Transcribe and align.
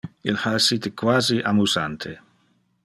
Il 0.29 0.37
ha 0.43 0.53
essite 0.59 0.91
quasi 1.01 1.37
amusante. 1.51 2.11